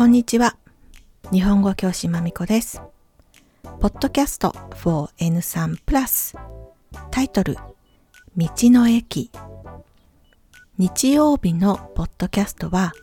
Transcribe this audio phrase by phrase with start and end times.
[0.00, 0.56] こんにちは。
[1.30, 2.80] 日本語教師まみこです。
[3.80, 6.38] ポッドキャスト for N3 プラス
[7.10, 7.58] タイトル
[8.34, 9.30] 道の駅
[10.78, 12.94] 日曜日のポッドキャストは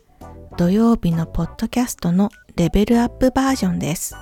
[0.58, 4.16] 土曜日のポッドキャストのレベルアップバージョンです。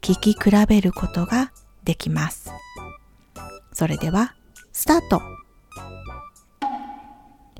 [0.00, 1.52] 聞き比べることが
[1.84, 2.50] できます。
[3.72, 4.34] それでは
[4.72, 5.22] スタート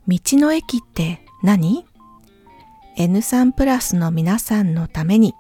[0.09, 1.87] 道の駅って何？
[2.97, 5.35] N3 プラスの皆さんのために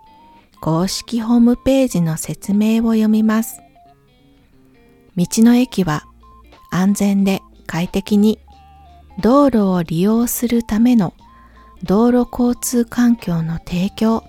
[0.60, 3.60] 公式ホームページの説明を読みます。
[5.16, 6.04] 道の駅は
[6.70, 8.38] 安全で快適に
[9.20, 11.14] 道路を利用するための
[11.82, 14.24] 道路交通環境の提供、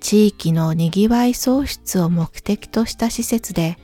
[0.00, 3.78] 地域のにぎわい創出を目的とした施設で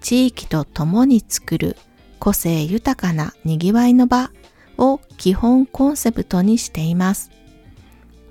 [0.00, 1.76] 地域と共に作る
[2.18, 4.30] 個性豊かなにぎわいの場
[4.78, 7.30] を基本コンセプトにしています。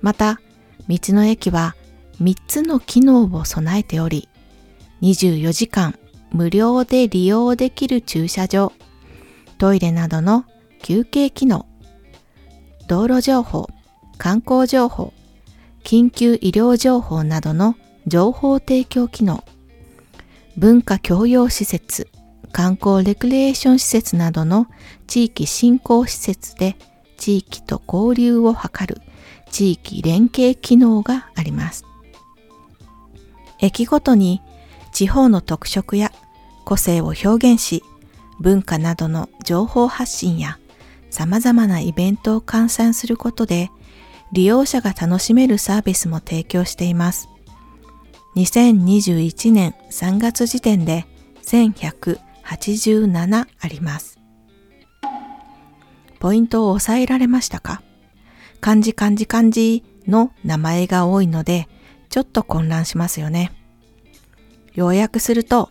[0.02, 0.40] また、
[0.88, 1.76] 道の駅は
[2.20, 4.28] 3つの機能を備えており、
[5.02, 5.98] 24時間
[6.32, 8.72] 無料で利用できる駐車場、
[9.58, 10.44] トイレなどの
[10.82, 11.66] 休憩機能、
[12.86, 13.68] 道路情報、
[14.18, 15.12] 観光情報、
[15.84, 19.44] 緊急医療情報などの情報提供機能、
[20.56, 22.08] 文化教養施設、
[22.52, 24.66] 観光レクリエーション施設などの
[25.06, 26.76] 地域振興施設で
[27.16, 29.00] 地域と交流を図る。
[29.50, 31.84] 地域連携機能があります。
[33.58, 34.40] 駅ごとに
[34.92, 36.12] 地方の特色や
[36.64, 37.82] 個性を表現し、
[38.38, 40.58] 文化などの情報発信や
[41.10, 43.70] 様々なイベントを換算することで
[44.32, 47.28] 利用者が楽しめるサービスも提供しています。
[48.36, 51.06] 2021年3月時点で
[51.42, 54.18] 1187あります。
[56.20, 57.82] ポイントを押さえられましたか？
[58.60, 61.68] 漢字漢字漢字の名前が多いので
[62.08, 63.52] ちょっと混乱しますよね。
[64.74, 65.70] 要約すると、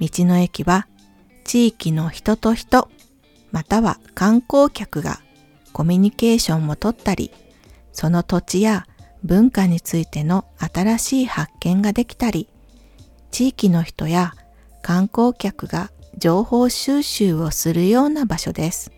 [0.00, 0.86] 道の駅は
[1.44, 2.88] 地域の人と人、
[3.50, 5.20] または観光客が
[5.72, 7.32] コミュニケーションをとったり、
[7.92, 8.86] その土地や
[9.22, 12.48] 文化についての新しい発見ができたり、
[13.30, 14.34] 地域の人や
[14.82, 18.92] 観光客が情報収集をするような場所です。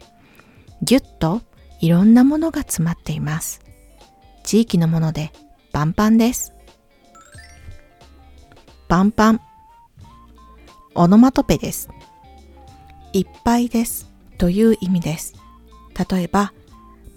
[0.83, 1.43] ぎゅっと
[1.81, 3.61] いろんなものが詰まっています。
[4.43, 5.33] 地域のもので
[5.73, 6.53] パンパンです。
[8.89, 9.41] パンパン。
[10.95, 11.89] オノマトペです。
[13.13, 15.35] いっぱいですという意味です。
[16.09, 16.53] 例えば、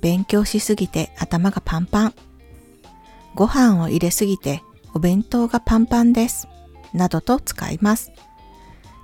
[0.02, 2.14] 勉強しすぎて頭がパンパン。
[3.36, 4.64] ご飯を入れすぎて
[4.94, 6.48] お弁当がパンパンです。
[6.94, 8.12] などと使います。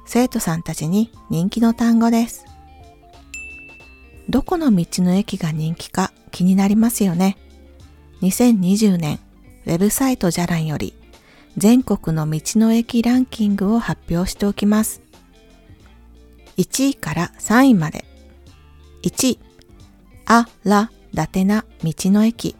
[0.05, 2.45] 生徒さんたちに人気の単語です。
[4.29, 7.37] どこの道の駅が人気か気になりますよね。
[8.21, 9.19] 2020年、
[9.65, 10.93] ウェブサイトじゃらんより
[11.57, 15.01] 全国の道の駅ランキングを発表しておきます。
[16.57, 18.05] 1位から3位まで。
[19.03, 19.39] 1位、
[20.25, 22.55] あ、ら、だてな、道の駅。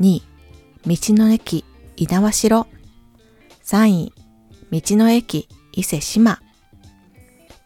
[0.00, 0.22] 2位、
[0.86, 1.64] 道の駅、
[1.96, 2.66] 稲葉城。
[3.64, 4.12] 3位、
[4.70, 6.40] 道の駅、伊勢志摩。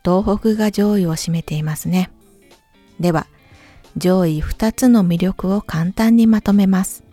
[0.05, 2.11] 東北が上位を占めていますね。
[3.01, 3.27] では、
[3.97, 7.05] 上位2つの魅力を簡単にまとめます。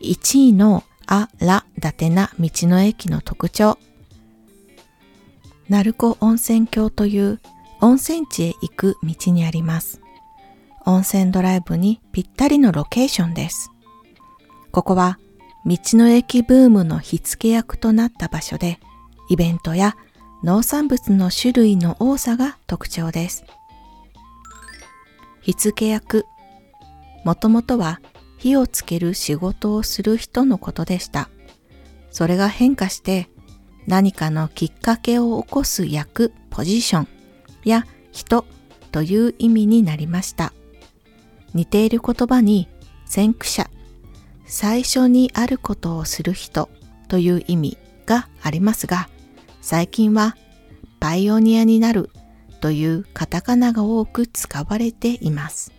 [0.00, 3.78] 1位のあ、ら、だてな道の駅の特徴。
[5.68, 7.40] 鳴子温泉郷という
[7.80, 10.00] 温泉地へ行く道にあります。
[10.86, 13.70] 温泉ドライブにぴったりのロケーションです。
[14.70, 15.18] ここは
[15.66, 18.78] 道の駅ブームの火付け役となった場所で、
[19.30, 19.96] イベントや
[20.42, 23.44] 農産物の種類の多さが特徴です。
[25.44, 26.24] 火付け役。
[27.22, 28.00] もともとは
[28.38, 31.28] 火をつける仕事をする人のことでした。
[32.10, 33.28] それが変化して
[33.86, 37.08] 何かのきっかけを起こす役、ポジション
[37.62, 38.46] や人
[38.90, 40.54] という意味になりました。
[41.52, 42.68] 似ている言葉に
[43.04, 43.68] 先駆者、
[44.46, 46.70] 最初にあることをする人
[47.08, 49.10] という意味がありますが、
[49.60, 50.36] 最近は
[51.00, 52.08] パイオニアになる
[52.64, 55.70] というカタカナが多く使われています。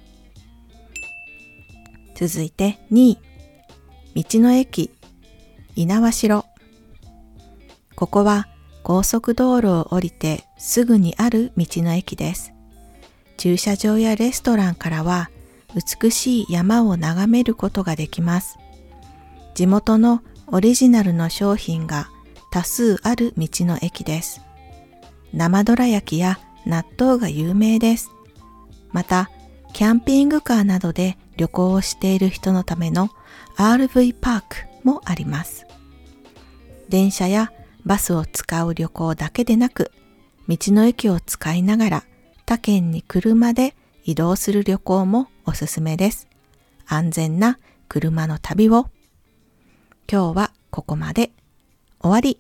[2.13, 3.17] 続いて2
[4.13, 4.91] 位、道の駅、
[5.75, 6.45] 稲葉城。
[7.95, 8.47] ここは
[8.83, 12.53] 高速道路を降りてすぐにある道の駅です。
[13.37, 15.31] 駐車場やレストランからは
[15.73, 18.59] 美しい山を眺めることができます。
[19.55, 22.11] 地元のオリジナルの商品が
[22.51, 24.39] 多数ある道の駅です。
[25.33, 28.11] 生どら焼きや納豆が有名です。
[28.91, 29.29] また、
[29.73, 33.09] キャンピングカーなどで旅行をしている人のための
[33.57, 35.65] RV パークもあります。
[36.89, 37.51] 電車や
[37.85, 39.91] バスを使う旅行だけでなく、
[40.47, 42.03] 道の駅を使いながら
[42.45, 46.27] 他県に車で移動する旅行もおすすめです。
[46.87, 47.59] 安全な
[47.89, 48.89] 車の旅を。
[50.09, 51.31] 今日はここまで。
[51.99, 52.39] 終わり